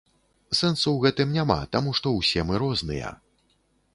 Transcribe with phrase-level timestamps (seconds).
[0.59, 3.15] Сэнсу ў гэтым няма, таму што ўсе мы розныя.